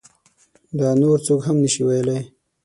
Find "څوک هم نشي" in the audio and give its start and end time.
1.25-1.81